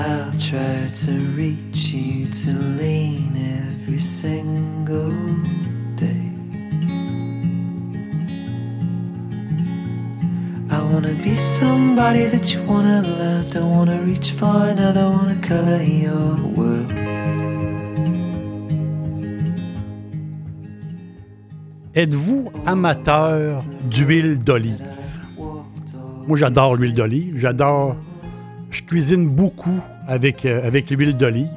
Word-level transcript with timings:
I'll 0.00 0.32
try 0.38 0.88
to 1.04 1.12
reach 1.36 1.92
you 1.92 2.24
to 2.44 2.52
lean 2.80 3.36
every 3.36 3.98
single 3.98 5.12
day. 5.94 6.32
I 10.70 10.80
wanna 10.90 11.12
be 11.22 11.36
somebody 11.36 12.24
that 12.32 12.54
you 12.54 12.62
wanna 12.66 13.02
love. 13.02 13.50
Don't 13.50 13.70
wanna 13.76 14.00
reach 14.06 14.30
for 14.30 14.56
another, 14.72 15.04
wanna 15.10 15.38
color 15.42 15.82
your 15.82 16.34
world. 16.56 16.90
Êtes-vous 21.94 22.50
amateur 22.64 23.62
d'huile 23.90 24.38
d'olive? 24.38 24.80
Moi, 26.26 26.38
j'adore 26.38 26.76
l'huile 26.76 26.94
d'olive. 26.94 27.36
J'adore. 27.36 27.96
Je 28.70 28.82
cuisine 28.82 29.28
beaucoup 29.28 29.80
avec, 30.06 30.46
euh, 30.46 30.64
avec 30.64 30.90
l'huile 30.90 31.16
d'olive. 31.16 31.48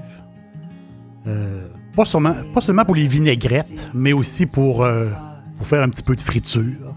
Euh, 1.27 1.67
pas, 1.95 2.05
seulement, 2.05 2.35
pas 2.53 2.61
seulement 2.61 2.85
pour 2.85 2.95
les 2.95 3.07
vinaigrettes, 3.07 3.89
mais 3.93 4.13
aussi 4.13 4.45
pour, 4.45 4.83
euh, 4.83 5.09
pour 5.57 5.67
faire 5.67 5.83
un 5.83 5.89
petit 5.89 6.03
peu 6.03 6.15
de 6.15 6.21
friture. 6.21 6.95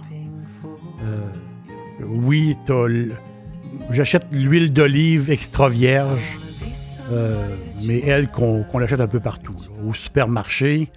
oui, 2.02 2.56
j'achète 3.90 4.26
l'huile 4.30 4.72
d'olive 4.72 5.30
extra 5.30 5.68
vierge, 5.68 6.40
mais 7.84 8.00
elle 8.00 8.30
qu'on 8.30 8.78
l'achète 8.78 9.00
un 9.00 9.08
peu 9.08 9.20
partout. 9.20 9.56
Au 9.86 9.94
supermarché, 9.94 10.90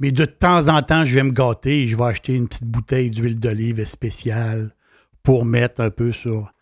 mais 0.00 0.12
de 0.12 0.24
temps 0.24 0.68
en 0.68 0.82
temps, 0.82 1.04
je 1.04 1.14
vais 1.14 1.22
me 1.22 1.32
gâter 1.32 1.82
et 1.82 1.86
je 1.86 1.96
vais 1.96 2.04
acheter 2.04 2.34
une 2.34 2.46
petite 2.46 2.66
bouteille 2.66 3.10
d'huile 3.10 3.38
d'olive 3.38 3.84
spéciale 3.84 4.74
pour 5.22 5.44
mettre 5.44 5.80
un 5.80 5.90
peu 5.90 6.12
sur 6.12 6.52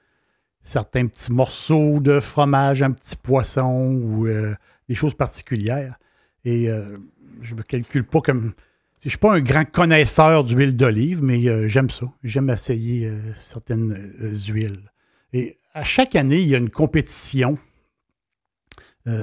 certains 0.67 1.07
petits 1.07 1.33
morceaux 1.33 2.01
de 2.01 2.21
fromage, 2.21 2.83
un 2.83 2.91
petit 2.91 3.17
poisson 3.17 3.95
ou 4.03 4.27
euh, 4.27 4.55
des 4.89 4.95
choses 4.95 5.15
particulières. 5.15 5.99
Et 6.45 6.69
euh, 6.69 6.99
je 7.41 7.55
ne 7.55 7.59
me 7.59 7.63
calcule 7.63 8.05
pas 8.05 8.21
comme. 8.21 8.53
Je 9.01 9.09
ne 9.09 9.11
suis 9.11 9.19
pas 9.19 9.35
un 9.35 9.41
grand 9.41 9.65
connaisseur 9.71 10.43
d'huile 10.43 10.77
d'olive, 10.77 11.23
mais 11.23 11.47
euh, 11.49 11.69
j'aime 11.69 11.91
ça. 11.91 12.07
J'aime 12.25 12.51
essayer 12.51 13.11
certaines 13.37 14.13
huiles. 14.49 14.91
Et 15.33 15.59
à 15.75 15.85
chaque 15.85 16.17
année, 16.17 16.41
il 16.41 16.49
y 16.49 16.55
a 16.55 16.59
une 16.59 16.71
compétition 16.71 17.59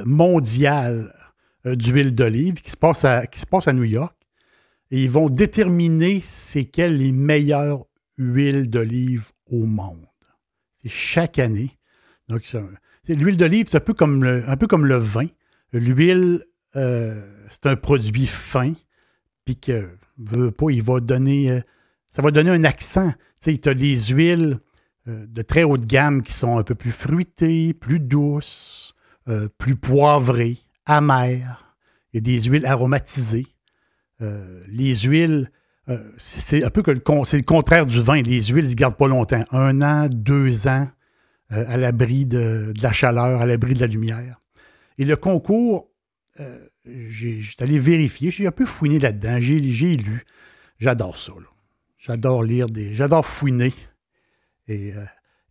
mondiale 0.06 1.14
d'huile 1.66 2.16
d'olive 2.16 2.54
qui, 2.54 2.72
se 2.72 2.78
passe 2.78 3.04
à, 3.04 3.28
qui 3.28 3.38
se 3.38 3.46
passe 3.46 3.68
à 3.68 3.74
New 3.74 3.84
York. 3.84 4.16
Et 4.92 5.04
ils 5.04 5.10
vont 5.10 5.30
déterminer 5.30 6.22
c'est 6.22 6.64
quelles 6.64 7.00
les 7.00 7.12
meilleures 7.12 7.86
huiles 8.18 8.70
d'olive 8.70 9.32
au 9.52 9.66
monde. 9.66 10.06
Chaque 10.90 11.40
année. 11.40 11.78
Donc, 12.28 12.44
l'huile 13.08 13.38
d'olive, 13.38 13.66
c'est 13.68 13.78
un 13.78 13.82
peu 13.82 13.94
comme 13.94 14.24
le, 14.24 14.48
un 14.48 14.58
peu 14.58 14.68
comme 14.68 14.86
le 14.86 14.96
vin. 14.96 15.28
L'huile, 15.72 16.44
euh, 16.76 17.26
c'est 17.48 17.68
un 17.68 17.76
produit 17.76 18.26
fin, 18.26 18.74
puis 19.46 19.58
que, 19.58 19.90
veut 20.18 20.52
pas, 20.52 20.70
il 20.70 20.84
va 20.84 21.00
donner, 21.00 21.52
euh, 21.52 21.62
ça 22.10 22.22
va 22.22 22.32
donner 22.32 22.52
un 22.52 22.64
accent. 22.64 23.12
Tu 23.42 23.56
sais, 23.56 23.68
as 23.68 23.74
des 23.74 23.98
huiles 24.08 24.58
de 25.06 25.42
très 25.42 25.64
haute 25.64 25.86
gamme 25.86 26.22
qui 26.22 26.32
sont 26.32 26.58
un 26.58 26.64
peu 26.64 26.76
plus 26.76 26.94
fruitées, 26.94 27.74
plus 27.74 28.00
douces, 28.00 28.96
plus 29.58 29.76
poivrées, 29.76 30.60
amère. 30.86 31.76
Il 32.14 32.18
y 32.18 32.20
a 32.20 32.22
des 32.22 32.42
huiles 32.44 32.66
aromatisées. 32.66 33.48
Euh, 34.22 34.64
les 34.68 34.94
huiles, 35.02 35.52
euh, 35.90 35.98
c'est 36.18 36.64
un 36.64 36.70
peu 36.70 36.82
que 36.82 36.92
le, 36.92 37.42
contraire 37.42 37.86
du 37.86 38.02
vin. 38.02 38.22
Les 38.22 38.42
huiles, 38.42 38.66
ils 38.66 38.72
ne 38.72 38.76
gardent 38.76 38.98
pas 38.98 39.08
longtemps. 39.08 39.44
Un 39.52 39.82
an, 39.82 40.08
deux 40.10 40.68
ans, 40.68 40.88
euh, 41.52 41.66
à 41.68 41.78
l'abri 41.78 42.26
de, 42.26 42.74
la 42.82 42.92
chaleur, 42.92 43.42
à 43.42 43.46
l'abri 43.46 43.74
de 43.74 43.80
la 43.80 43.88
lumière. 43.88 44.42
Et 44.98 45.06
le 45.06 45.16
concours, 45.16 45.90
j'ai 46.86 47.42
allé 47.60 47.80
vérifier, 47.80 48.32
j'ai 48.32 48.48
un 48.48 48.52
peu 48.52 48.66
fouiné 48.66 49.00
là-dedans, 49.00 49.40
j'ai 49.40 49.60
lu. 49.60 50.26
J'adore 50.80 51.18
ça. 51.18 51.34
J'adore 51.98 52.44
lire 52.44 52.68
des. 52.68 52.94
J'adore 52.94 53.26
fouiner 53.26 53.74
et, 54.68 54.94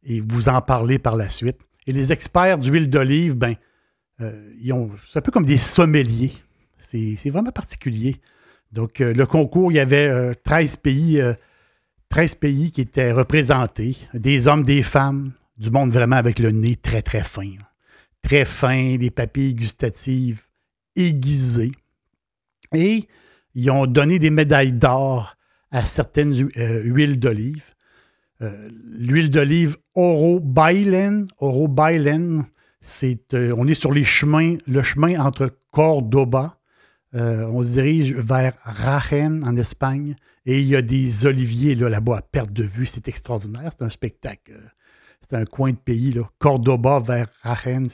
et, 0.05 0.21
vous 0.21 0.49
en 0.49 0.61
parler 0.61 0.99
par 0.99 1.17
la 1.17 1.29
suite. 1.29 1.59
Et 1.87 1.93
les 1.93 2.13
experts 2.13 2.59
d'huile 2.59 2.89
d'olive, 2.89 3.35
ben, 3.35 3.57
euh, 4.21 4.89
c'est 5.09 5.19
un 5.19 5.23
peu 5.23 5.31
comme 5.31 5.45
des 5.45 5.59
sommeliers. 5.59 6.33
C'est 6.79 7.31
vraiment 7.31 7.53
particulier. 7.53 8.21
Donc, 8.73 9.01
euh, 9.01 9.13
le 9.13 9.27
concours, 9.27 9.73
il 9.73 9.77
y 9.77 9.81
avait 9.81 10.35
13 10.35 10.73
euh, 10.73 10.81
pays, 10.83 11.23
13 12.09 12.35
pays 12.37 12.71
qui 12.71 12.81
étaient 12.81 13.13
représentés, 13.13 13.97
des 14.15 14.49
hommes, 14.49 14.63
des 14.63 14.83
femmes, 14.83 15.33
du 15.59 15.71
monde 15.71 15.93
vraiment 15.93 16.17
avec 16.17 16.39
le 16.39 16.51
nez 16.51 16.77
très, 16.77 17.03
très 17.03 17.23
fin. 17.23 17.51
Très 18.23 18.45
fin, 18.45 18.97
les 18.97 19.11
papilles 19.11 19.55
gustatives 19.55 20.43
aiguisées. 20.97 21.73
Et 22.75 23.09
ils 23.55 23.71
ont 23.71 23.87
donné 23.87 24.19
des 24.19 24.31
médailles 24.31 24.73
d'or 24.73 25.37
à 25.71 25.83
certaines 25.83 26.35
huiles 26.35 27.21
d'olive. 27.21 27.75
L'huile 28.41 29.31
d'olive 29.31 29.77
Oro 29.95 30.41
Bailen, 30.41 31.27
Oro 31.39 31.69
euh, 33.35 33.55
on 33.57 33.69
est 33.69 33.75
sur 33.75 33.93
les 33.93 34.05
chemins, 34.05 34.57
le 34.67 34.83
chemin 34.83 35.21
entre 35.21 35.51
Cordoba. 35.71 36.59
Euh, 37.15 37.47
on 37.53 37.63
se 37.63 37.73
dirige 37.73 38.15
vers 38.15 38.53
Rachen 38.63 39.45
en 39.47 39.55
Espagne 39.57 40.15
et 40.47 40.61
il 40.61 40.67
y 40.67 40.77
a 40.77 40.83
des 40.83 41.27
oliviers 41.27 41.75
là-bas 41.75 42.19
à 42.19 42.23
perte 42.23 42.53
de 42.53 42.65
vue. 42.65 42.87
C'est 42.87 43.09
extraordinaire. 43.09 43.71
C'est 43.77 43.85
un 43.85 43.91
spectacle. 43.91 44.53
Euh, 44.53 44.69
c'est 45.21 45.37
un 45.37 45.45
coin 45.45 45.71
de 45.71 45.77
pays. 45.77 46.13
Là. 46.13 46.23
Cordoba 46.39 47.01
vers 47.01 47.29
Rachen, 47.43 47.89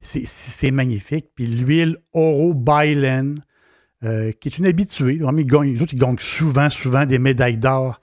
c'est 0.00 0.70
magnifique. 0.70 1.30
Puis 1.34 1.46
l'huile 1.46 1.96
Oro 2.12 2.54
Bailen, 2.54 3.36
qui 4.02 4.48
est 4.48 4.58
une 4.58 4.66
habituée. 4.66 5.18
Ils 5.20 5.46
gagnent, 5.46 5.76
ils 5.76 5.98
gagnent 5.98 6.16
souvent, 6.18 6.68
souvent 6.68 7.04
des 7.06 7.18
médailles 7.18 7.58
d'or 7.58 8.00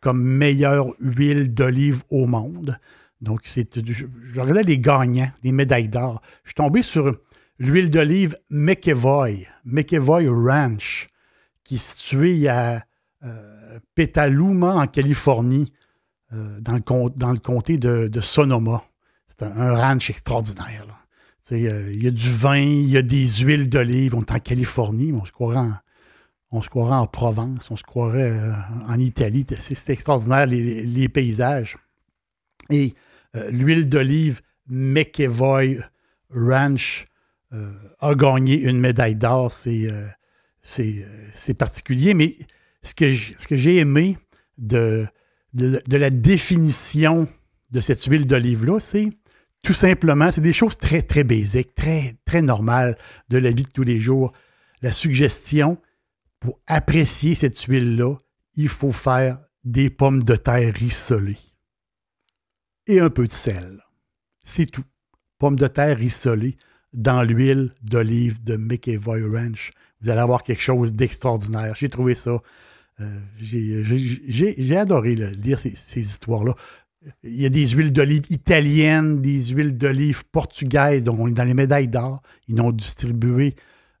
comme 0.00 0.22
meilleure 0.22 0.86
huile 1.00 1.54
d'olive 1.54 2.02
au 2.10 2.26
monde. 2.26 2.78
Donc, 3.20 3.40
c'est, 3.44 3.78
je, 3.90 4.06
regardais 4.38 4.62
les 4.62 4.78
gagnants, 4.78 5.30
les 5.42 5.52
médailles 5.52 5.88
d'or. 5.88 6.22
Je 6.44 6.50
suis 6.50 6.54
tombé 6.54 6.82
sur 6.82 7.18
l'huile 7.60 7.90
d'olive 7.90 8.36
McEvoy, 8.48 9.46
McEvoy 9.64 10.26
Ranch, 10.28 11.06
qui 11.62 11.76
est 11.76 11.78
située 11.78 12.48
à 12.48 12.84
euh, 13.22 13.78
Petaluma, 13.94 14.74
en 14.74 14.86
Californie, 14.86 15.72
euh, 16.32 16.58
dans, 16.60 16.74
le, 16.74 17.38
comté 17.38 17.76
de, 17.76 18.20
Sonoma. 18.20 18.82
C'est 19.28 19.42
un, 19.42 19.76
ranch 19.76 20.10
extraordinaire. 20.10 20.86
Euh, 21.52 21.90
il 21.92 22.02
y 22.02 22.06
a 22.06 22.10
du 22.10 22.30
vin, 22.30 22.56
il 22.56 22.88
y 22.88 22.96
a 22.96 23.02
des 23.02 23.28
huiles 23.28 23.68
d'olive. 23.68 24.14
On 24.14 24.20
est 24.20 24.32
en 24.32 24.38
Californie, 24.38 25.12
mais 25.12 25.20
on 25.20 25.24
se 25.24 25.32
croirait 25.32 26.94
en, 26.94 27.06
Provence, 27.06 27.70
on 27.70 27.76
se 27.76 27.82
croirait 27.82 28.40
en 28.88 28.98
Italie. 28.98 29.44
C'est, 29.58 29.90
extraordinaire, 29.90 30.46
les, 30.46 30.84
les, 30.86 31.08
paysages. 31.08 31.76
Et 32.70 32.94
l'huile 33.50 33.88
d'olive 33.88 34.40
McEvoy 34.68 35.78
Ranch 36.30 37.06
euh, 37.52 37.72
a 37.98 38.14
gagné 38.14 38.60
une 38.60 38.80
médaille 38.80 39.16
d'or. 39.16 39.52
Euh, 39.66 40.08
c'est 40.62 41.54
particulier. 41.54 42.14
Mais 42.14 42.36
ce 42.82 42.94
que 42.94 43.56
j'ai 43.56 43.78
aimé 43.78 44.16
de, 44.58 45.06
de, 45.54 45.96
la 45.96 46.10
définition 46.10 47.28
de 47.70 47.80
cette 47.80 48.04
huile 48.04 48.26
d'olive-là, 48.26 48.78
c'est 48.78 49.08
tout 49.62 49.74
simplement, 49.74 50.30
c'est 50.30 50.40
des 50.40 50.52
choses 50.52 50.78
très, 50.78 51.02
très 51.02 51.24
basiques, 51.24 51.74
très, 51.74 52.14
très 52.24 52.40
normales 52.40 52.96
de 53.28 53.38
la 53.38 53.50
vie 53.50 53.64
de 53.64 53.70
tous 53.70 53.82
les 53.82 54.00
jours. 54.00 54.32
La 54.80 54.92
suggestion, 54.92 55.76
pour 56.38 56.58
apprécier 56.66 57.34
cette 57.34 57.60
huile-là, 57.60 58.16
il 58.54 58.68
faut 58.68 58.92
faire 58.92 59.38
des 59.64 59.90
pommes 59.90 60.22
de 60.22 60.36
terre 60.36 60.72
rissolées 60.74 61.36
et 62.86 63.00
un 63.00 63.10
peu 63.10 63.26
de 63.26 63.32
sel. 63.32 63.82
C'est 64.42 64.66
tout. 64.66 64.84
Pommes 65.38 65.56
de 65.56 65.66
terre 65.66 65.96
rissolées 65.96 66.56
dans 66.92 67.22
l'huile 67.22 67.72
d'olive 67.82 68.42
de 68.42 68.56
McEvoy 68.56 69.22
Ranch. 69.22 69.72
Vous 70.00 70.10
allez 70.10 70.20
avoir 70.20 70.42
quelque 70.42 70.62
chose 70.62 70.92
d'extraordinaire. 70.92 71.74
J'ai 71.74 71.88
trouvé 71.88 72.14
ça 72.14 72.40
Euh, 73.00 73.18
j'ai 73.38 74.76
adoré 74.76 75.14
lire 75.14 75.58
ces, 75.58 75.98
histoires-là. 75.98 76.54
Il 77.22 77.40
y 77.40 77.46
a 77.46 77.48
des 77.48 77.66
huiles 77.68 77.92
d'olive 77.92 78.24
italiennes, 78.28 79.22
des 79.22 79.46
huiles 79.46 79.76
d'olive 79.76 80.24
portugaises, 80.26 81.02
donc 81.02 81.18
on 81.18 81.28
est 81.28 81.32
dans 81.32 81.44
les 81.44 81.54
médailles 81.54 81.88
d'or. 81.88 82.20
Ils 82.48 82.60
ont 82.60 82.72
distribué, 82.72 83.54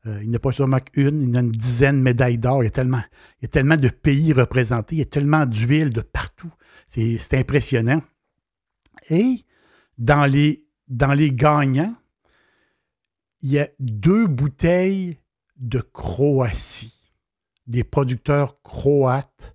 euh, 0.06 0.20
il 0.22 0.28
n'y 0.28 0.36
a 0.36 0.38
pas 0.38 0.52
seulement 0.52 0.80
qu'une, 0.80 1.22
il 1.22 1.32
y 1.32 1.36
a 1.36 1.40
une 1.40 1.50
dizaine 1.50 1.96
de 1.98 2.02
médailles 2.02 2.36
d'or. 2.36 2.62
Il, 2.62 2.66
y 2.66 2.68
a 2.68 2.72
tellement, 2.72 3.02
il 3.40 3.44
y 3.44 3.46
a 3.46 3.48
tellement 3.48 3.76
de 3.76 3.88
pays 3.88 4.34
représentés, 4.34 4.96
il 4.96 4.98
y 4.98 5.02
a 5.02 5.06
tellement 5.06 5.46
d'huile 5.46 5.90
de 5.90 6.02
partout. 6.02 6.52
C'est 6.86 7.34
impressionnant. 7.34 8.02
Et 9.08 9.36
dans 9.96 10.26
les, 10.26 10.62
dans 10.88 11.14
les 11.14 11.32
gagnants, 11.32 11.94
il 13.42 13.52
y 13.52 13.58
a 13.58 13.68
deux 13.78 14.26
bouteilles 14.26 15.18
de 15.56 15.80
Croatie, 15.80 17.12
des 17.66 17.84
producteurs 17.84 18.62
croates. 18.62 19.54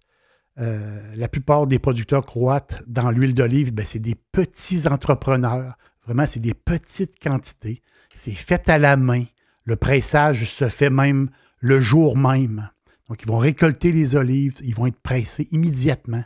Euh, 0.58 1.14
la 1.16 1.28
plupart 1.28 1.68
des 1.68 1.80
producteurs 1.80 2.26
croates 2.26 2.84
dans 2.88 3.12
l'huile 3.12 3.34
d'olive, 3.34 3.74
ben, 3.74 3.86
c'est 3.86 4.00
des 4.00 4.16
petits 4.16 4.88
entrepreneurs. 4.88 5.76
Vraiment, 6.06 6.26
c'est 6.26 6.40
des 6.40 6.54
petites 6.54 7.20
quantités. 7.20 7.82
C'est 8.16 8.32
fait 8.32 8.70
à 8.70 8.78
la 8.78 8.96
main. 8.96 9.26
Le 9.66 9.76
pressage 9.76 10.46
se 10.46 10.70
fait 10.70 10.90
même 10.90 11.30
le 11.60 11.80
jour 11.80 12.18
même. 12.18 12.70
Donc, 13.10 13.22
ils 13.22 13.28
vont 13.28 13.38
récolter 13.38 13.92
les 13.92 14.16
olives, 14.16 14.56
ils 14.64 14.74
vont 14.74 14.88
être 14.88 15.00
pressés 15.02 15.48
immédiatement. 15.52 16.24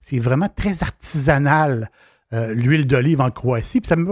C'est 0.00 0.18
vraiment 0.18 0.48
très 0.48 0.82
artisanal, 0.82 1.90
euh, 2.32 2.52
l'huile 2.52 2.86
d'olive 2.86 3.20
en 3.20 3.30
Croatie. 3.30 3.80
Puis 3.80 3.88
ça 3.88 3.96
me 3.96 4.04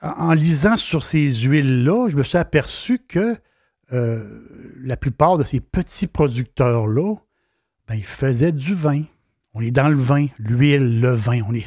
en 0.00 0.32
lisant 0.32 0.76
sur 0.76 1.04
ces 1.04 1.30
huiles-là, 1.34 2.08
je 2.08 2.16
me 2.16 2.22
suis 2.22 2.38
aperçu 2.38 2.98
que 2.98 3.36
euh, 3.92 4.24
la 4.82 4.96
plupart 4.96 5.36
de 5.36 5.44
ces 5.44 5.60
petits 5.60 6.06
producteurs-là, 6.06 7.16
ben, 7.88 7.94
ils 7.94 8.04
faisaient 8.04 8.52
du 8.52 8.74
vin. 8.74 9.02
On 9.54 9.60
est 9.60 9.70
dans 9.70 9.88
le 9.88 9.96
vin, 9.96 10.28
l'huile, 10.38 11.00
le 11.00 11.12
vin, 11.12 11.40
on 11.46 11.54
est, 11.54 11.66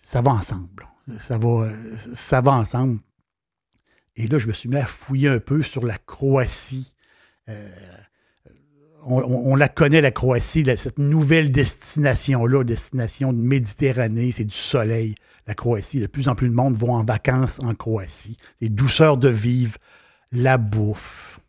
ça 0.00 0.22
va 0.22 0.32
ensemble. 0.32 0.88
Ça 1.18 1.38
va, 1.38 1.68
ça 2.14 2.40
va 2.40 2.52
ensemble. 2.52 3.00
Et 4.16 4.26
là, 4.26 4.38
je 4.38 4.46
me 4.46 4.52
suis 4.52 4.68
mis 4.68 4.76
à 4.76 4.86
fouiller 4.86 5.28
un 5.28 5.38
peu 5.38 5.62
sur 5.62 5.86
la 5.86 5.98
Croatie. 5.98 6.94
Euh, 7.48 7.68
on, 9.02 9.56
la 9.56 9.68
connaît, 9.68 10.00
la 10.00 10.10
Croatie, 10.10 10.64
cette 10.76 10.98
nouvelle 10.98 11.50
destination-là, 11.50 12.64
destination 12.64 13.32
de 13.32 13.38
Méditerranée, 13.38 14.30
c'est 14.30 14.44
du 14.44 14.54
soleil, 14.54 15.14
la 15.50 15.54
Croatie. 15.54 15.98
De 15.98 16.06
plus 16.06 16.28
en 16.28 16.36
plus 16.36 16.48
de 16.48 16.54
monde 16.54 16.76
vont 16.76 16.94
en 16.94 17.02
vacances 17.02 17.58
en 17.58 17.74
Croatie. 17.74 18.36
C'est 18.60 18.68
douceur 18.68 19.16
de 19.16 19.28
vivre, 19.28 19.78
la 20.30 20.58
bouffe, 20.58 21.40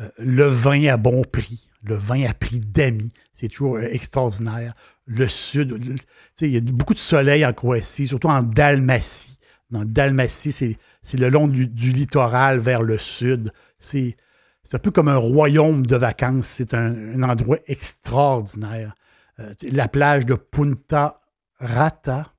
euh, 0.00 0.08
le 0.16 0.46
vin 0.46 0.86
à 0.86 0.96
bon 0.96 1.22
prix, 1.22 1.68
le 1.82 1.94
vin 1.94 2.24
à 2.24 2.32
prix 2.32 2.60
d'amis. 2.60 3.12
C'est 3.34 3.48
toujours 3.48 3.76
euh, 3.76 3.88
extraordinaire. 3.90 4.72
Le 5.04 5.28
sud, 5.28 6.00
il 6.40 6.48
y 6.48 6.56
a 6.56 6.60
beaucoup 6.60 6.94
de 6.94 6.98
soleil 6.98 7.44
en 7.44 7.52
Croatie, 7.52 8.06
surtout 8.06 8.28
en 8.28 8.42
Dalmatie. 8.42 9.38
Dans 9.70 9.84
Dalmatie, 9.84 10.52
c'est 10.52 11.18
le 11.18 11.28
long 11.28 11.46
du, 11.46 11.66
littoral 11.66 12.58
vers 12.58 12.82
le 12.82 12.96
sud. 12.96 13.52
C'est 13.78 14.16
c'est 14.64 14.76
un 14.76 14.78
peu 14.78 14.92
comme 14.92 15.08
un 15.08 15.16
royaume 15.16 15.84
de 15.84 15.96
vacances. 15.96 16.46
C'est 16.46 16.72
un, 16.72 17.22
endroit 17.22 17.58
extraordinaire. 17.66 18.94
Euh, 19.40 19.52
la 19.70 19.88
plage 19.88 20.24
de 20.24 20.34
Punta 20.34 21.20
Rata, 21.58 22.32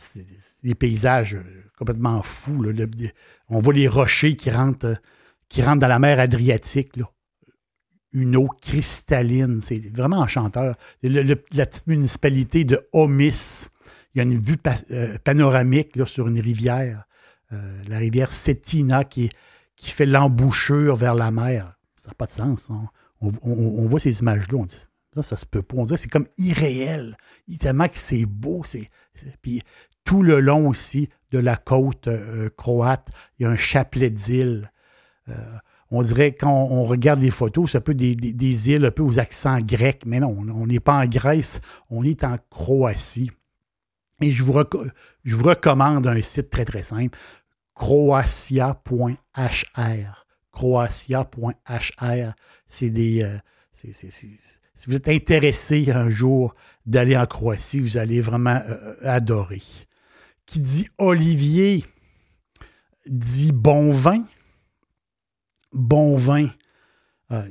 c'est 0.00 0.24
des 0.64 0.74
paysages 0.74 1.34
euh, 1.34 1.44
complètement 1.76 2.22
fous. 2.22 2.64
on 3.48 3.60
voit 3.60 3.74
les 3.74 3.86
rochers 3.86 4.34
qui 4.34 4.50
rentrent, 4.50 4.86
euh, 4.86 4.94
qui 5.48 5.62
rentrent 5.62 5.80
dans 5.80 5.88
la 5.88 5.98
mer 5.98 6.18
Adriatique. 6.18 6.92
Une 8.12 8.34
eau 8.34 8.48
cristalline. 8.62 9.60
C'est 9.60 9.94
vraiment 9.94 10.18
enchanteur. 10.18 10.74
la 11.02 11.66
petite 11.66 11.86
municipalité 11.86 12.64
de 12.64 12.80
Omis, 12.92 13.68
il 14.14 14.18
y 14.18 14.20
a 14.20 14.24
une 14.24 14.40
vue 14.40 14.56
panoramique 15.22 15.96
sur 16.06 16.26
une 16.26 16.40
rivière, 16.40 17.04
la 17.52 17.98
rivière 17.98 18.32
Cetina, 18.32 19.04
qui, 19.04 19.30
fait 19.76 20.06
l'embouchure 20.06 20.96
vers 20.96 21.14
la 21.14 21.30
mer. 21.30 21.76
Ça 22.00 22.08
n'a 22.08 22.14
pas 22.14 22.26
de 22.26 22.32
sens. 22.32 22.68
Hein. 22.70 22.88
On, 23.20 23.86
voit 23.86 24.00
ces 24.00 24.18
images-là, 24.18 24.58
on 24.58 24.64
dit 24.64 24.86
ça, 25.14 25.22
ça 25.22 25.36
se 25.36 25.46
peut 25.46 25.62
pas. 25.62 25.76
On 25.76 25.84
c'est 25.84 26.10
comme 26.10 26.26
irréel. 26.38 27.16
Tellement 27.58 27.88
que 27.88 27.98
c'est 27.98 28.26
beau. 28.26 28.62
C'est, 28.64 28.90
puis 29.42 29.62
tout 30.10 30.24
le 30.24 30.40
long 30.40 30.66
aussi 30.66 31.08
de 31.30 31.38
la 31.38 31.54
côte 31.54 32.08
euh, 32.08 32.50
croate, 32.56 33.10
il 33.38 33.44
y 33.44 33.46
a 33.46 33.50
un 33.50 33.56
chapelet 33.56 34.10
d'îles. 34.10 34.72
Euh, 35.28 35.34
on 35.92 36.02
dirait, 36.02 36.32
quand 36.32 36.52
on, 36.52 36.82
regarde 36.82 37.20
les 37.20 37.30
photos, 37.30 37.70
c'est 37.70 37.78
un 37.78 37.80
peu 37.80 37.94
des, 37.94 38.70
îles 38.70 38.84
un 38.86 38.90
peu 38.90 39.04
aux 39.04 39.20
accents 39.20 39.60
grecs, 39.60 40.02
mais 40.06 40.18
non, 40.18 40.36
on 40.36 40.66
n'est 40.66 40.80
pas 40.80 40.94
en 40.94 41.06
Grèce, 41.06 41.60
on 41.90 42.02
est 42.02 42.24
en 42.24 42.38
Croatie. 42.50 43.30
Et 44.20 44.32
je 44.32 44.42
vous, 44.42 44.52
recommande 44.52 46.08
un 46.08 46.20
site 46.20 46.50
très, 46.50 46.64
très 46.64 46.82
simple, 46.82 47.16
croatia.hr 47.76 49.14
croatia.hr. 50.50 52.32
C'est 52.66 52.90
des. 52.90 53.22
Euh, 53.22 53.38
si 53.72 54.88
vous 54.88 54.96
êtes 54.96 55.08
intéressé 55.08 55.88
un 55.92 56.10
jour 56.10 56.56
d'aller 56.84 57.16
en 57.16 57.26
Croatie, 57.26 57.80
vous 57.80 57.96
allez 57.96 58.20
vraiment 58.20 58.60
euh, 58.66 58.70
euh, 58.70 58.96
adorer. 59.04 59.62
Qui 60.50 60.58
dit 60.58 60.88
Olivier 60.98 61.84
dit 63.06 63.52
bon 63.52 63.92
vin. 63.92 64.24
Bon 65.72 66.16
vin. 66.16 66.50
Ah, 67.28 67.44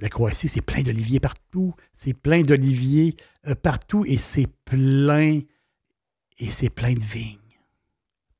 la 0.00 0.08
Croatie, 0.08 0.46
c'est 0.46 0.60
plein 0.60 0.84
d'oliviers 0.84 1.18
partout. 1.18 1.74
C'est 1.92 2.14
plein 2.14 2.42
d'oliviers 2.42 3.16
partout 3.64 4.04
et 4.06 4.16
c'est 4.16 4.46
plein 4.64 5.40
et 6.38 6.46
c'est 6.46 6.70
plein 6.70 6.94
de 6.94 7.02
vignes. 7.02 7.58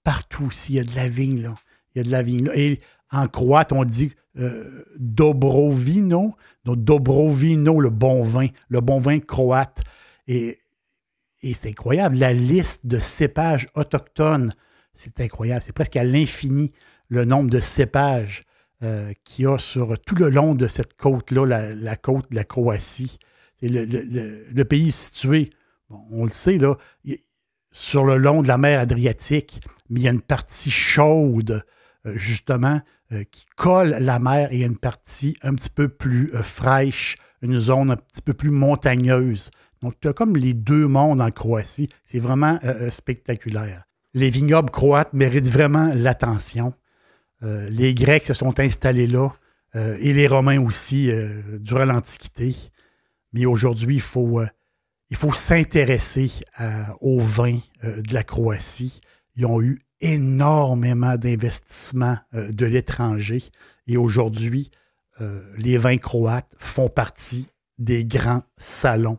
Partout, 0.04 0.52
s'il 0.52 0.76
y 0.76 0.78
a 0.78 0.84
de 0.84 0.94
la 0.94 1.08
vigne, 1.08 1.42
là, 1.42 1.56
il 1.94 1.98
y 1.98 2.00
a 2.02 2.04
de 2.04 2.12
la 2.12 2.22
vigne. 2.22 2.48
Et 2.54 2.78
en 3.10 3.26
croate, 3.26 3.72
on 3.72 3.84
dit 3.84 4.12
euh, 4.38 4.84
Dobrovino. 5.00 6.36
Donc, 6.64 6.84
Dobrovino, 6.84 7.80
le 7.80 7.90
bon 7.90 8.22
vin, 8.22 8.46
le 8.68 8.80
bon 8.80 9.00
vin 9.00 9.18
croate. 9.18 9.82
Et, 10.28 10.60
c'est 11.52 11.68
incroyable. 11.68 12.16
La 12.16 12.32
liste 12.32 12.86
de 12.86 12.98
cépages 12.98 13.68
autochtones, 13.74 14.54
c'est 14.94 15.20
incroyable. 15.20 15.62
C'est 15.62 15.74
presque 15.74 15.96
à 15.96 16.04
l'infini 16.04 16.72
le 17.08 17.24
nombre 17.24 17.50
de 17.50 17.58
cépages 17.58 18.44
euh, 18.82 19.12
qu'il 19.24 19.44
y 19.44 19.48
a 19.48 19.58
sur 19.58 19.98
tout 19.98 20.14
le 20.14 20.30
long 20.30 20.54
de 20.54 20.66
cette 20.66 20.94
côte-là, 20.94 21.74
la, 21.74 21.96
côte 21.96 22.30
de 22.30 22.36
la 22.36 22.44
Croatie. 22.44 23.18
C'est 23.60 23.68
le, 23.68 24.62
pays 24.64 24.90
situé, 24.90 25.50
on 25.88 26.24
le 26.24 26.30
sait, 26.30 26.58
là, 26.58 26.76
sur 27.70 28.04
le 28.04 28.16
long 28.16 28.42
de 28.42 28.48
la 28.48 28.58
mer 28.58 28.80
Adriatique, 28.80 29.60
mais 29.88 30.00
il 30.00 30.02
y 30.04 30.08
a 30.08 30.12
une 30.12 30.20
partie 30.20 30.70
chaude, 30.70 31.64
euh, 32.06 32.12
justement, 32.16 32.80
euh, 33.12 33.22
qui 33.30 33.46
colle 33.56 33.96
la 34.00 34.18
mer 34.18 34.52
et 34.52 34.62
une 34.62 34.78
partie 34.78 35.36
un 35.42 35.54
petit 35.54 35.70
peu 35.70 35.88
plus 35.88 36.30
fraîche, 36.42 37.16
une 37.42 37.58
zone 37.58 37.90
un 37.90 37.96
petit 37.96 38.22
peu 38.22 38.34
plus 38.34 38.50
montagneuse. 38.50 39.50
Donc, 39.82 39.94
tu 40.00 40.08
as 40.08 40.12
comme 40.12 40.36
les 40.36 40.54
deux 40.54 40.86
mondes 40.86 41.20
en 41.20 41.30
Croatie. 41.30 41.88
C'est 42.04 42.18
vraiment 42.18 42.58
euh, 42.64 42.90
spectaculaire. 42.90 43.84
Les 44.14 44.30
vignobles 44.30 44.70
croates 44.70 45.12
méritent 45.12 45.48
vraiment 45.48 45.90
l'attention. 45.94 46.72
les 47.42 47.94
Grecs 47.94 48.26
se 48.26 48.32
sont 48.32 48.58
installés 48.60 49.08
là 49.08 49.30
et 49.74 50.12
les 50.12 50.28
Romains 50.28 50.62
aussi 50.62 51.10
durant 51.58 51.84
l'Antiquité. 51.84 52.54
Mais 53.32 53.44
aujourd'hui, 53.44 53.96
il 53.96 54.00
faut, 54.00 54.40
il 55.10 55.16
faut 55.16 55.32
s'intéresser 55.32 56.30
aux 57.00 57.18
vins 57.18 57.58
de 57.82 58.14
la 58.14 58.22
Croatie. 58.22 59.00
Ils 59.34 59.46
ont 59.46 59.60
eu 59.60 59.80
énormément 60.04 61.16
d'investissements 61.16 62.18
euh, 62.34 62.52
de 62.52 62.66
l'étranger. 62.66 63.42
Et 63.86 63.96
aujourd'hui, 63.96 64.70
euh, 65.20 65.42
les 65.56 65.78
vins 65.78 65.96
croates 65.96 66.54
font 66.58 66.88
partie 66.88 67.48
des 67.78 68.04
grands 68.04 68.42
salons 68.56 69.18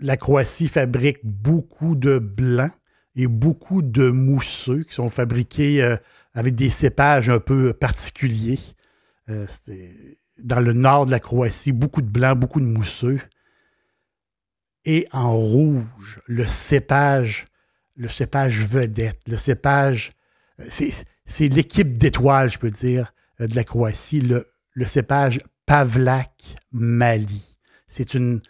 la 0.00 0.16
Croatie 0.16 0.68
fabrique 0.68 1.18
beaucoup 1.22 1.96
de 1.96 2.18
blancs 2.18 2.72
et 3.14 3.26
beaucoup 3.26 3.82
de 3.82 4.10
mousseux 4.10 4.84
qui 4.84 4.94
sont 4.94 5.08
fabriqués 5.08 5.82
euh, 5.82 5.96
avec 6.34 6.54
des 6.54 6.70
cépages 6.70 7.30
un 7.30 7.40
peu 7.40 7.72
particuliers. 7.72 8.58
Euh, 9.28 9.46
dans 10.38 10.60
le 10.60 10.74
nord 10.74 11.06
de 11.06 11.10
la 11.10 11.18
Croatie, 11.18 11.72
beaucoup 11.72 12.02
de 12.02 12.08
blancs, 12.08 12.38
beaucoup 12.38 12.60
de 12.60 12.66
mousseux. 12.66 13.20
Et 14.84 15.08
en 15.12 15.34
rouge, 15.34 16.20
le 16.26 16.44
cépage, 16.46 17.46
le 17.96 18.08
cépage 18.08 18.66
vedette, 18.66 19.20
le 19.26 19.36
cépage, 19.36 20.12
euh, 20.60 20.66
c'est 21.24 21.48
l'équipe 21.48 21.96
d'étoiles, 21.96 22.50
je 22.50 22.58
peux 22.58 22.70
dire, 22.70 23.12
de 23.40 23.54
la 23.54 23.64
Croatie, 23.64 24.20
le, 24.20 24.46
le 24.72 24.84
cépage 24.84 25.40
Pavlak 25.64 26.56
Mali. 26.70 27.56
C'est 27.88 28.14
une, 28.14 28.42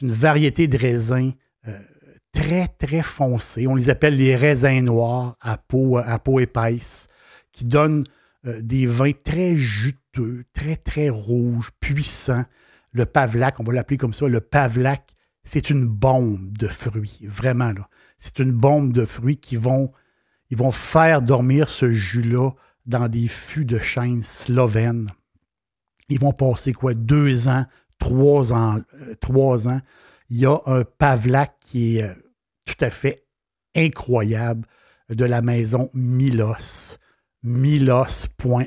une, 0.00 0.12
variété 0.12 0.68
de 0.68 0.78
raisins 0.78 1.32
euh, 1.68 1.78
très, 2.32 2.68
très 2.68 3.02
foncés. 3.02 3.66
On 3.66 3.74
les 3.74 3.90
appelle 3.90 4.16
les 4.16 4.36
raisins 4.36 4.80
noirs 4.80 5.36
à 5.40 5.58
peau, 5.58 6.40
épaisse, 6.40 7.08
qui 7.52 7.64
donnent 7.64 8.04
des 8.44 8.86
vins 8.86 9.12
très 9.12 9.54
juteux, 9.54 10.44
très, 10.52 10.76
très 10.76 11.10
rouges, 11.10 11.70
puissants. 11.78 12.44
Le 12.92 13.06
Pavlak, 13.06 13.60
on 13.60 13.64
va 13.64 13.72
l'appeler 13.72 13.98
comme 13.98 14.12
ça, 14.12 14.26
le 14.26 14.40
Pavlak 14.40 15.12
c'est 15.44 15.70
une 15.70 15.86
bombe 15.86 16.56
de 16.56 16.68
fruits, 16.68 17.20
vraiment. 17.24 17.72
C'est 18.18 18.38
une 18.38 18.52
bombe 18.52 18.92
de 18.92 19.04
fruits 19.04 19.36
qui 19.36 19.56
vont, 19.56 19.92
ils 20.50 20.56
vont 20.56 20.70
faire 20.70 21.22
dormir 21.22 21.68
ce 21.68 21.90
jus-là 21.90 22.50
dans 22.86 23.08
des 23.08 23.26
fûts 23.26 23.64
de 23.64 23.78
chêne 23.78 24.22
slovènes. 24.22 25.10
Ils 26.08 26.20
vont 26.20 26.32
passer 26.32 26.72
quoi, 26.72 26.94
deux 26.94 27.48
ans, 27.48 27.64
trois 28.02 28.52
ans, 28.52 28.80
euh, 28.94 29.14
trois 29.20 29.68
ans. 29.68 29.80
Il 30.28 30.38
y 30.38 30.46
a 30.46 30.58
un 30.66 30.82
Pavlak 30.84 31.54
qui 31.60 31.98
est 31.98 32.02
euh, 32.02 32.14
tout 32.64 32.84
à 32.84 32.90
fait 32.90 33.24
incroyable 33.76 34.66
de 35.08 35.24
la 35.24 35.40
maison 35.40 35.88
Milos. 35.94 36.98
Milos.hr, 37.44 38.66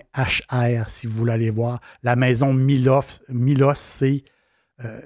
si 0.88 1.08
vous 1.08 1.16
voulez 1.16 1.34
aller 1.34 1.50
voir. 1.50 1.80
La 2.04 2.16
maison 2.16 2.54
Milos, 2.54 3.22
Milos 3.30 3.74
c'est 3.76 4.24
euh, 4.84 5.02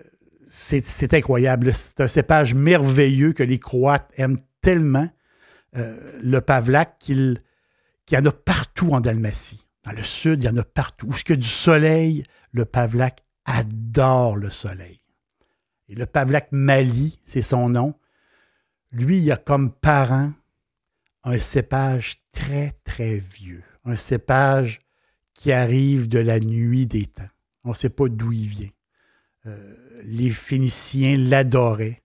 c'est 0.48 1.14
incroyable. 1.14 1.72
C'est 1.74 2.02
un 2.02 2.08
cépage 2.08 2.56
merveilleux 2.56 3.34
que 3.34 3.44
les 3.44 3.60
Croates 3.60 4.12
aiment 4.18 4.40
tellement, 4.62 5.08
le 5.74 6.40
Pavlak, 6.40 6.98
qu'il 6.98 7.40
y 8.12 8.18
en 8.18 8.26
a 8.26 8.32
partout 8.32 8.90
en 8.90 9.00
Dalmatie. 9.00 9.68
Dans 9.84 9.92
le 9.92 10.02
sud, 10.02 10.42
il 10.42 10.48
y 10.48 10.50
en 10.50 10.58
a 10.58 10.64
partout. 10.64 11.06
Où 11.06 11.14
est-ce 11.14 11.24
que 11.24 11.36
du 11.36 11.48
soleil, 11.48 12.24
le 12.52 12.66
Pavlak 12.66 13.22
adore 13.50 14.36
le 14.36 14.50
soleil. 14.50 15.02
Et 15.88 15.96
le 15.96 16.06
Pavlak 16.06 16.52
Mali, 16.52 17.20
c'est 17.26 17.42
son 17.42 17.70
nom, 17.70 17.96
lui, 18.92 19.22
il 19.22 19.32
a 19.32 19.38
comme 19.38 19.72
parent 19.72 20.32
un 21.24 21.38
cépage 21.38 22.24
très, 22.32 22.72
très 22.84 23.18
vieux. 23.18 23.64
Un 23.86 23.96
cépage 23.96 24.80
qui 25.34 25.52
arrive 25.52 26.08
de 26.08 26.20
la 26.20 26.40
nuit 26.40 26.86
des 26.86 27.06
temps. 27.06 27.30
On 27.64 27.70
ne 27.70 27.76
sait 27.76 27.90
pas 27.90 28.08
d'où 28.08 28.32
il 28.32 28.48
vient. 28.48 28.70
Euh, 29.46 30.02
les 30.04 30.30
Phéniciens 30.30 31.18
l'adoraient. 31.18 32.04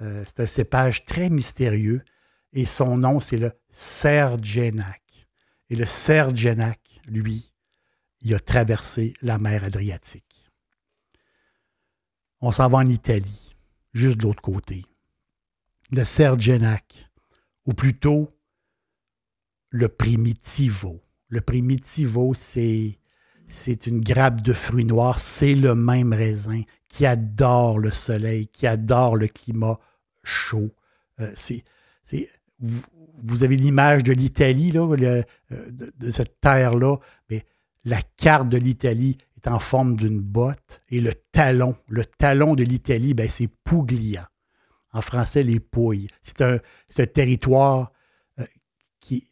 Euh, 0.00 0.24
c'est 0.26 0.40
un 0.40 0.46
cépage 0.46 1.04
très 1.04 1.28
mystérieux 1.28 2.02
et 2.52 2.64
son 2.64 2.98
nom, 2.98 3.20
c'est 3.20 3.38
le 3.38 3.52
Sergenac. 3.70 5.02
Et 5.70 5.76
le 5.76 5.86
Sergenac, 5.86 6.80
lui, 7.06 7.52
il 8.20 8.34
a 8.34 8.40
traversé 8.40 9.14
la 9.22 9.38
mer 9.38 9.64
Adriatique. 9.64 10.31
On 12.44 12.50
s'en 12.50 12.68
va 12.68 12.78
en 12.78 12.86
Italie, 12.86 13.54
juste 13.94 14.18
de 14.18 14.24
l'autre 14.24 14.42
côté. 14.42 14.84
Le 15.92 16.02
Sergenac, 16.02 17.08
ou 17.66 17.72
plutôt 17.72 18.36
le 19.70 19.88
Primitivo. 19.88 21.00
Le 21.28 21.40
Primitivo, 21.40 22.34
c'est 22.34 22.98
une 23.86 24.00
grappe 24.00 24.42
de 24.42 24.52
fruits 24.52 24.84
noirs, 24.84 25.20
c'est 25.20 25.54
le 25.54 25.76
même 25.76 26.12
raisin 26.12 26.62
qui 26.88 27.06
adore 27.06 27.78
le 27.78 27.92
soleil, 27.92 28.48
qui 28.48 28.66
adore 28.66 29.14
le 29.14 29.28
climat 29.28 29.78
chaud. 30.24 30.74
Euh, 31.20 31.32
vous, 32.58 33.44
avez 33.44 33.56
l'image 33.56 34.02
de 34.02 34.12
l'Italie, 34.12 34.72
euh, 34.76 35.22
de, 35.48 36.10
cette 36.10 36.40
terre-là, 36.40 36.96
mais 37.30 37.46
la 37.84 38.02
carte 38.02 38.48
de 38.48 38.56
l'Italie 38.56 39.16
en 39.48 39.58
forme 39.58 39.96
d'une 39.96 40.20
botte 40.20 40.82
et 40.90 41.00
le 41.00 41.12
talon, 41.32 41.76
le 41.88 42.04
talon 42.04 42.54
de 42.54 42.64
l'Italie, 42.64 43.14
ben, 43.14 43.28
c'est 43.28 43.48
Puglia. 43.64 44.28
En 44.92 45.00
français, 45.00 45.42
les 45.42 45.58
Pouilles. 45.58 46.08
C'est 46.20 46.42
un, 46.42 46.58
un 46.98 47.06
territoire 47.06 47.92
euh, 48.38 48.44
qui, 49.00 49.26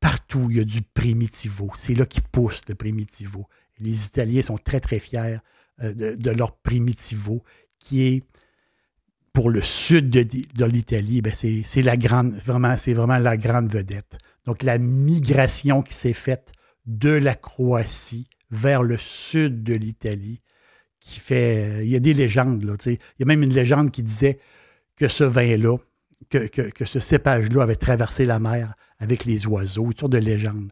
partout, 0.00 0.48
il 0.50 0.56
y 0.56 0.60
a 0.60 0.64
du 0.64 0.82
primitivo. 0.82 1.70
C'est 1.74 1.94
là 1.94 2.06
qui 2.06 2.20
pousse 2.20 2.62
le 2.68 2.74
primitivo. 2.74 3.46
les 3.78 4.06
Italiens 4.06 4.42
sont 4.42 4.58
très, 4.58 4.80
très 4.80 4.98
fiers 4.98 5.38
euh, 5.82 5.92
de, 5.94 6.30
leur 6.30 6.56
primitivo, 6.58 7.42
qui 7.78 8.02
est 8.02 8.22
pour 9.32 9.50
le 9.50 9.60
sud 9.60 10.10
de, 10.10 10.64
l'Italie, 10.64 11.20
ben 11.20 11.32
c'est 11.34 11.62
vraiment, 12.46 12.76
c'est 12.76 12.94
vraiment 12.94 13.18
la 13.18 13.36
grande 13.36 13.68
vedette. 13.68 14.16
Donc 14.46 14.62
la 14.62 14.78
migration 14.78 15.82
qui 15.82 15.92
s'est 15.92 16.12
faite 16.12 16.52
de 16.86 17.10
la 17.10 17.34
Croatie 17.34 18.28
vers 18.50 18.82
le 18.82 18.96
sud 18.96 19.62
de 19.62 19.74
l'Italie, 19.74 20.40
qui 21.00 21.20
fait, 21.20 21.84
il 21.84 21.90
y 21.90 21.96
a 21.96 22.00
des 22.00 22.14
légendes 22.14 22.64
là, 22.64 22.74
il 22.86 22.98
y 23.18 23.22
a 23.22 23.26
même 23.26 23.42
une 23.42 23.52
légende 23.52 23.90
qui 23.90 24.02
disait 24.02 24.38
que 24.96 25.08
ce 25.08 25.24
vin-là, 25.24 25.76
que, 26.30 26.84
ce 26.84 26.98
cépage-là 26.98 27.62
avait 27.62 27.76
traversé 27.76 28.26
la 28.26 28.40
mer 28.40 28.74
avec 28.98 29.24
les 29.24 29.46
oiseaux, 29.46 29.86
une 29.86 29.96
sorte 29.96 30.12
de 30.12 30.18
légende. 30.18 30.70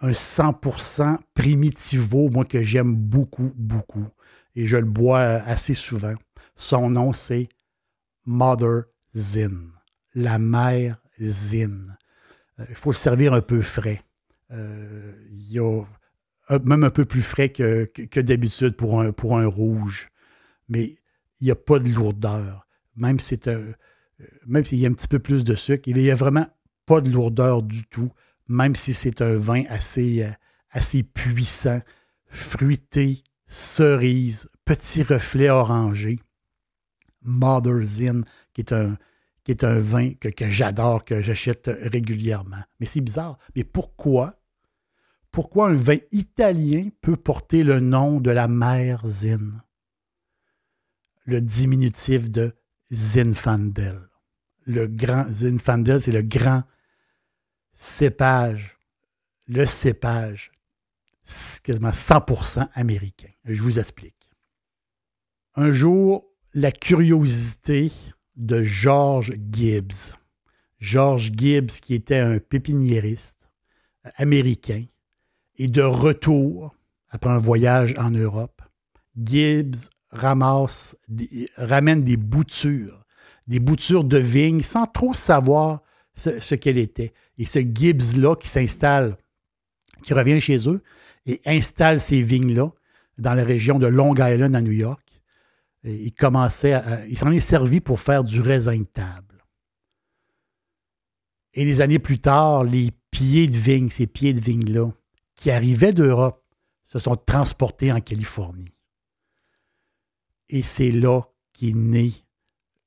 Un 0.00 0.10
100% 0.10 1.18
primitivo, 1.34 2.28
moi 2.30 2.44
que 2.44 2.62
j'aime 2.62 2.94
beaucoup, 2.94 3.52
beaucoup, 3.56 4.06
et 4.54 4.66
je 4.66 4.76
le 4.76 4.84
bois 4.84 5.20
assez 5.20 5.74
souvent. 5.74 6.14
Son 6.56 6.90
nom, 6.90 7.12
c'est 7.12 7.48
Mother 8.24 8.84
Zin, 9.14 9.70
la 10.14 10.38
mère 10.38 10.96
Zin. 11.20 11.96
Euh, 12.58 12.64
il 12.68 12.74
faut 12.74 12.90
le 12.90 12.96
servir 12.96 13.32
un 13.32 13.40
peu 13.40 13.60
frais. 13.60 14.02
Euh, 14.50 15.12
il 15.30 15.52
y 15.52 15.58
a 15.58 15.82
même 16.64 16.84
un 16.84 16.90
peu 16.90 17.04
plus 17.04 17.22
frais 17.22 17.50
que, 17.50 18.20
d'habitude 18.20 18.76
pour 18.76 19.00
un, 19.00 19.46
rouge. 19.46 20.08
Mais 20.68 20.96
il 21.40 21.44
n'y 21.44 21.50
a 21.50 21.56
pas 21.56 21.78
de 21.78 21.90
lourdeur. 21.90 22.66
Euh, 23.02 23.72
même 24.46 24.64
s'il 24.64 24.78
y 24.78 24.86
a 24.86 24.88
un 24.88 24.92
petit 24.92 25.08
peu 25.08 25.18
plus 25.18 25.44
de 25.44 25.54
sucre, 25.54 25.88
il 25.88 25.96
n'y 25.96 26.10
a 26.10 26.16
vraiment 26.16 26.46
pas 26.86 27.00
de 27.00 27.10
lourdeur 27.10 27.62
du 27.62 27.84
tout, 27.84 28.10
même 28.48 28.74
si 28.74 28.94
c'est 28.94 29.20
un 29.22 29.36
vin 29.36 29.64
assez, 29.68 30.22
euh, 30.22 30.30
assez 30.70 31.02
puissant, 31.02 31.80
fruité, 32.26 33.22
cerise, 33.46 34.48
petit 34.64 35.02
reflet 35.02 35.50
orangé. 35.50 36.20
Mother's 37.22 37.98
Inn, 37.98 38.24
qui 38.54 38.60
est 38.60 38.72
un, 38.72 38.96
qui 39.42 39.50
est 39.50 39.64
un 39.64 39.80
vin 39.80 40.12
que, 40.14 40.28
que 40.28 40.48
j'adore, 40.48 41.04
que 41.04 41.20
j'achète 41.20 41.70
régulièrement. 41.82 42.62
Mais 42.78 42.86
c'est 42.86 43.00
bizarre. 43.00 43.38
Mais 43.56 43.64
pourquoi? 43.64 44.38
Pourquoi 45.36 45.68
un 45.68 45.74
vin 45.74 45.98
italien 46.12 46.88
peut 47.02 47.18
porter 47.18 47.62
le 47.62 47.78
nom 47.78 48.20
de 48.20 48.30
la 48.30 48.48
mère 48.48 49.06
Zin? 49.06 49.62
Le 51.26 51.42
diminutif 51.42 52.30
de 52.30 52.56
Zinfandel. 52.90 54.00
Le 54.64 54.86
grand 54.86 55.26
Zinfandel, 55.28 56.00
c'est 56.00 56.12
le 56.12 56.22
grand 56.22 56.62
cépage. 57.74 58.78
Le 59.46 59.66
cépage, 59.66 60.52
quasiment 61.62 61.90
100% 61.90 62.70
américain. 62.72 63.28
Je 63.44 63.62
vous 63.62 63.78
explique. 63.78 64.32
Un 65.54 65.70
jour, 65.70 66.24
la 66.54 66.72
curiosité 66.72 67.92
de 68.36 68.62
George 68.62 69.34
Gibbs. 69.50 70.16
George 70.78 71.30
Gibbs, 71.34 71.78
qui 71.82 71.92
était 71.92 72.20
un 72.20 72.38
pépiniériste 72.38 73.50
américain, 74.14 74.86
est 75.58 75.68
de 75.68 75.82
retour 75.82 76.74
après 77.08 77.30
un 77.30 77.38
voyage 77.38 77.94
en 77.98 78.10
Europe. 78.10 78.62
Gibbs 79.16 79.88
ramasse, 80.10 80.96
ramène 81.56 82.04
des 82.04 82.16
boutures, 82.16 83.04
des 83.46 83.60
boutures 83.60 84.04
de 84.04 84.18
vignes 84.18 84.62
sans 84.62 84.86
trop 84.86 85.14
savoir 85.14 85.82
ce, 86.14 86.40
ce 86.40 86.54
qu'elle 86.54 86.78
était. 86.78 87.12
Et 87.38 87.44
ce 87.44 87.58
Gibbs-là 87.58 88.36
qui 88.36 88.48
s'installe, 88.48 89.16
qui 90.02 90.14
revient 90.14 90.40
chez 90.40 90.68
eux 90.68 90.82
et 91.26 91.40
installe 91.46 92.00
ces 92.00 92.22
vignes-là 92.22 92.70
dans 93.18 93.34
la 93.34 93.44
région 93.44 93.78
de 93.78 93.86
Long 93.86 94.14
Island 94.14 94.54
à 94.54 94.62
New 94.62 94.72
York. 94.72 95.20
il 95.84 96.12
commençait 96.12 96.80
il 97.08 97.18
s'en 97.18 97.30
est 97.30 97.40
servi 97.40 97.80
pour 97.80 98.00
faire 98.00 98.24
du 98.24 98.40
raisin 98.40 98.78
de 98.78 98.84
table. 98.84 99.44
Et 101.54 101.64
des 101.64 101.80
années 101.80 101.98
plus 101.98 102.18
tard, 102.18 102.64
les 102.64 102.90
pieds 103.10 103.46
de 103.46 103.56
vigne, 103.56 103.88
ces 103.88 104.06
pieds 104.06 104.34
de 104.34 104.40
vigne-là, 104.40 104.90
qui 105.36 105.50
arrivaient 105.50 105.92
d'Europe, 105.92 106.44
se 106.86 106.98
sont 106.98 107.16
transportés 107.16 107.92
en 107.92 108.00
Californie. 108.00 108.74
Et 110.48 110.62
c'est 110.62 110.90
là 110.90 111.22
qu'est 111.52 111.74
né 111.74 112.12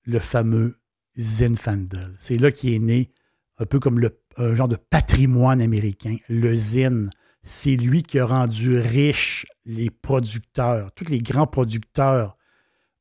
le 0.04 0.20
fameux 0.20 0.80
Zinfandel. 1.18 2.14
C'est 2.18 2.38
là 2.38 2.52
qu'est 2.52 2.80
né 2.80 3.12
un 3.58 3.66
peu 3.66 3.80
comme 3.80 4.02
un 4.38 4.56
genre 4.56 4.70
de 4.70 4.78
patrimoine 4.78 5.62
américain. 5.62 6.16
Le 6.30 6.56
Zin, 6.56 7.10
c'est 7.44 7.76
lui 7.76 8.04
qui 8.04 8.20
a 8.20 8.26
rendu 8.26 8.80
riche 8.80 9.46
les 9.66 9.90
producteurs, 9.90 10.92
tous 10.94 11.10
les 11.10 11.20
grands 11.20 11.48
producteurs 11.48 12.38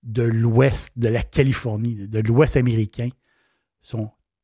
de 0.02 0.22
l'ouest 0.22 0.92
de 0.96 1.08
la 1.08 1.22
Californie, 1.22 2.08
de 2.08 2.18
l'ouest 2.20 2.56
américain, 2.56 3.08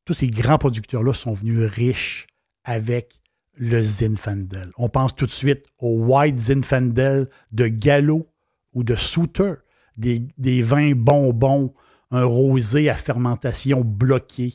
tous 0.04 0.14
ces 0.14 0.28
grands 0.28 0.58
producteurs-là 0.58 1.12
sont 1.12 1.32
venus 1.32 1.61
riches 1.70 2.26
avec 2.64 3.20
le 3.56 3.80
Zinfandel. 3.80 4.70
On 4.76 4.88
pense 4.88 5.14
tout 5.14 5.26
de 5.26 5.30
suite 5.30 5.66
au 5.78 5.99
White 5.99 6.38
Zinfandel 6.38 7.28
de 7.52 7.68
Gallo 7.68 8.28
ou 8.73 8.84
de 8.84 8.94
Souter, 8.94 9.54
des, 9.96 10.26
des 10.38 10.62
vins 10.62 10.92
bonbons, 10.92 11.75
un 12.11 12.25
rosé 12.25 12.88
à 12.90 12.94
fermentation 12.94 13.82
bloquée. 13.82 14.54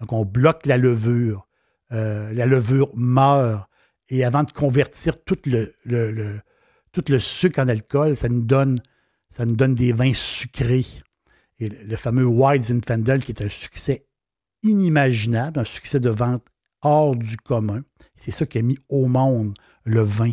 Donc, 0.00 0.12
on 0.12 0.24
bloque 0.24 0.66
la 0.66 0.76
levure. 0.76 1.46
Euh, 1.92 2.32
la 2.32 2.46
levure 2.46 2.90
meurt. 2.96 3.68
Et 4.08 4.24
avant 4.24 4.44
de 4.44 4.52
convertir 4.52 5.22
tout 5.24 5.38
le, 5.46 6.38
sucre 7.18 7.60
en 7.60 7.68
alcool, 7.68 8.16
ça 8.16 8.28
nous 8.28 8.42
donne, 8.42 8.80
ça 9.30 9.44
nous 9.44 9.56
donne 9.56 9.74
des 9.74 9.92
vins 9.92 10.12
sucrés. 10.12 10.86
Et 11.58 11.68
le, 11.68 11.96
fameux 11.96 12.26
White 12.26 12.64
Zinfandel, 12.64 13.24
qui 13.24 13.32
est 13.32 13.42
un 13.42 13.48
succès 13.48 14.06
inimaginable, 14.62 15.60
un 15.60 15.64
succès 15.64 16.00
de 16.00 16.10
vente 16.10 16.46
hors 16.82 17.16
du 17.16 17.36
commun. 17.36 17.82
C'est 18.16 18.30
ça 18.30 18.46
qui 18.46 18.58
a 18.58 18.62
mis 18.62 18.78
au 18.88 19.06
monde 19.06 19.54
le 19.84 20.00
vin 20.00 20.32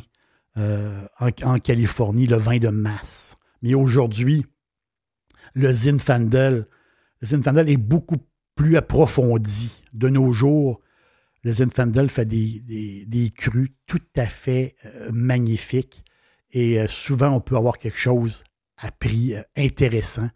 euh, 0.57 1.05
en, 1.19 1.57
Californie, 1.59 2.27
le 2.27 2.37
vin 2.37 2.57
de 2.57 2.69
masse. 2.69 3.37
Mais 3.61 3.73
aujourd'hui, 3.73 4.45
le 5.55 5.71
Zinfandel, 5.71 6.65
le 7.21 7.27
Zinfandel 7.27 7.69
est 7.69 7.77
beaucoup 7.77 8.17
plus 8.55 8.77
approfondi. 8.77 9.83
De 9.93 10.09
nos 10.09 10.31
jours, 10.31 10.81
le 11.43 11.53
Zinfandel 11.53 12.09
fait 12.09 12.25
des, 12.25 13.33
crus 13.35 13.69
tout 13.87 14.01
à 14.15 14.25
fait 14.25 14.75
euh, 14.85 15.11
magnifiques. 15.11 16.03
Et 16.51 16.79
euh, 16.79 16.87
souvent, 16.87 17.29
on 17.29 17.41
peut 17.41 17.57
avoir 17.57 17.77
quelque 17.79 17.97
chose 17.97 18.43
à 18.77 18.91
prix 18.91 19.33
intéressant. 19.55 20.29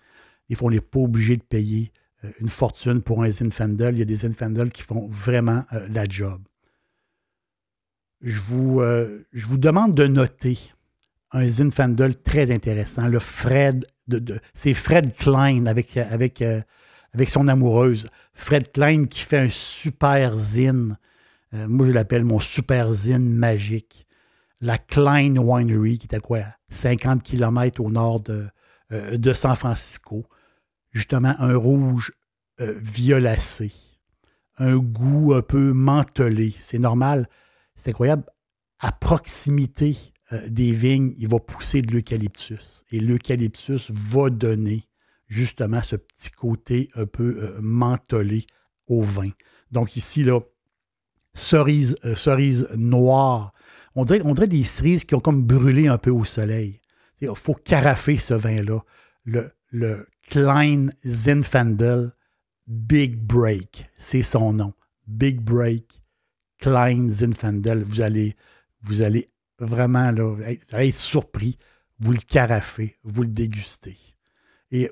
Des 0.50 0.58
on 0.62 0.72
n'est 0.72 0.82
pas 0.82 1.00
obligé 1.00 1.38
de 1.38 1.44
payer 1.44 1.92
une 2.40 2.50
fortune 2.50 3.02
pour 3.02 3.24
un 3.24 3.30
Zinfandel. 3.30 3.96
Il 3.96 4.00
y 4.00 4.02
a 4.02 4.06
des 4.06 4.16
Zinfandel 4.16 4.72
qui 4.72 4.82
font 4.82 5.08
vraiment 5.08 5.64
la 5.90 6.06
job 6.06 6.42
je 8.22 8.40
vous, 8.40 8.82
euh, 8.82 9.26
je 9.34 9.48
vous 9.48 9.58
demande 9.58 9.94
de 9.96 10.08
noter 10.08 10.58
un 11.32 11.48
Zinfandel 11.48 12.22
très 12.22 12.52
intéressant, 12.52 13.08
le 13.08 13.20
Fred, 13.20 13.86
de, 14.08 14.40
c'est 14.54 14.74
Fred 14.74 15.16
Klein 15.16 15.66
avec, 15.66 15.98
avec, 15.98 16.42
euh, 16.42 16.62
avec 17.14 17.30
son 17.30 17.48
amoureuse. 17.48 18.08
Fred 18.34 18.72
Klein 18.72 19.06
qui 19.06 19.22
fait 19.22 19.40
un 19.40 19.50
super 19.50 20.38
zine. 20.38 20.98
Euh, 21.54 21.68
moi, 21.68 21.86
je 21.86 21.92
l'appelle 21.92 22.24
mon 22.24 22.40
super 22.40 22.92
zine 22.94 23.30
magique. 23.30 24.08
La 24.62 24.78
Klein 24.78 25.36
Winery, 25.38 25.98
qui 25.98 26.08
est 26.08 26.16
à 26.16 26.20
quoi? 26.20 26.44
50 26.70 27.22
km 27.22 27.82
au 27.82 27.92
nord 27.92 28.22
de, 28.22 28.48
de 28.90 29.34
San 29.34 29.56
Francisco. 29.56 30.26
Justement, 30.92 31.36
un 31.40 31.56
rouge 31.56 32.14
violacé. 32.60 33.72
Un 34.58 34.78
goût 34.78 35.36
un 35.36 35.44
peu 35.44 35.74
mentelé. 35.74 36.56
C'est 36.60 36.80
normal 36.80 37.28
c'est 37.78 37.92
incroyable. 37.92 38.26
À 38.80 38.92
proximité 38.92 39.96
euh, 40.34 40.46
des 40.50 40.74
vignes, 40.74 41.14
il 41.18 41.30
va 41.30 41.40
pousser 41.40 41.82
de 41.82 41.94
l'eucalyptus. 41.94 42.84
Et 42.92 43.00
l'eucalyptus 43.00 43.90
va 43.92 44.30
donner 44.30 44.90
justement 45.28 45.82
ce 45.82 45.96
petit 45.96 46.32
côté 46.32 46.90
un 46.96 47.06
peu 47.06 47.56
euh, 47.62 48.42
au 48.88 49.02
vin. 49.02 49.30
Donc 49.72 49.96
ici, 49.96 50.24
là, 50.24 50.40
cerise, 51.34 51.98
euh, 52.04 52.16
cerise 52.16 52.68
noire. 52.76 53.54
On 53.96 54.04
dirait, 54.04 54.22
on 54.26 54.34
dirait 54.34 54.48
des 54.48 54.64
cerises 54.64 55.06
qui 55.06 55.16
ont 55.16 55.20
comme 55.20 55.44
brûlé 55.44 55.88
un 55.88 55.98
peu 55.98 56.12
au 56.12 56.26
soleil. 56.26 56.82
Il 57.22 57.30
faut 57.34 57.54
carafer 57.54 58.18
ce 58.18 58.34
vin-là. 58.34 58.80
Le, 59.24 59.52
le 59.72 60.08
Klein 60.30 60.88
Zinfandel 61.06 62.14
Big 62.68 63.16
Break, 63.18 63.90
c'est 63.98 64.22
son 64.22 64.54
nom. 64.54 64.74
Big 65.08 65.40
Break 65.40 66.04
Klein 66.60 67.08
Zinfandel, 67.10 67.84
vous 67.84 68.02
allez, 68.02 68.36
vous 68.82 69.02
allez 69.02 69.28
vraiment 69.60 70.12
être, 70.46 70.98
surpris. 70.98 71.58
Vous 72.00 72.12
le 72.12 72.20
carafez, 72.20 72.98
vous 73.04 73.24
le 73.24 73.30
dégustez. 73.30 73.98
Et 74.72 74.92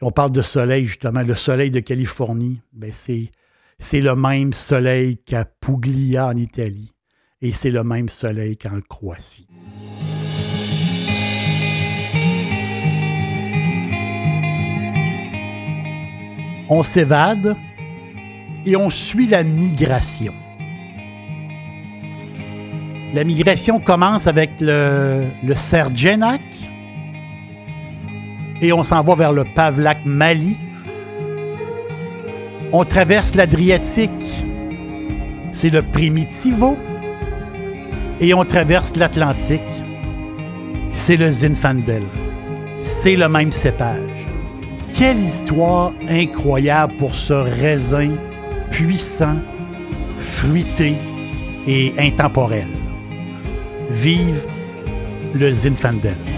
on 0.00 0.10
parle 0.10 0.32
de 0.32 0.42
soleil, 0.42 0.86
justement. 0.86 1.22
Le 1.22 1.34
soleil 1.34 1.70
de 1.70 1.80
Californie, 1.80 2.60
ben 2.72 2.92
c'est 2.92 4.00
le 4.00 4.14
même 4.14 4.52
soleil 4.52 5.18
qu'à 5.18 5.44
Puglia 5.44 6.26
en 6.28 6.36
Italie. 6.36 6.92
Et 7.40 7.52
c'est 7.52 7.70
le 7.70 7.84
même 7.84 8.08
soleil 8.08 8.56
qu'en 8.56 8.80
Croatie. 8.80 9.46
On 16.70 16.82
s'évade 16.82 17.56
et 18.66 18.76
on 18.76 18.90
suit 18.90 19.26
la 19.26 19.42
migration. 19.42 20.34
La 23.14 23.24
migration 23.24 23.80
commence 23.80 24.26
avec 24.26 24.50
le, 24.60 25.24
le 25.42 25.54
Sergenak 25.54 26.42
et 28.60 28.72
on 28.72 28.82
s'en 28.82 29.02
va 29.02 29.14
vers 29.14 29.32
le 29.32 29.44
Pavlak 29.44 29.98
Mali. 30.04 30.56
On 32.72 32.84
traverse 32.84 33.34
l'Adriatique, 33.34 34.10
c'est 35.52 35.70
le 35.70 35.82
Primitivo. 35.82 36.76
Et 38.20 38.34
on 38.34 38.44
traverse 38.44 38.96
l'Atlantique, 38.96 39.62
c'est 40.90 41.16
le 41.16 41.30
Zinfandel. 41.30 42.02
C'est 42.80 43.16
le 43.16 43.28
même 43.28 43.52
cépage. 43.52 44.26
Quelle 44.96 45.20
histoire 45.20 45.92
incroyable 46.08 46.96
pour 46.96 47.14
ce 47.14 47.32
raisin 47.32 48.10
puissant, 48.70 49.36
fruité 50.18 50.94
et 51.66 51.92
intemporel. 51.98 52.66
Vive 54.00 54.46
le 55.34 55.50
Zinfandel. 55.50 56.37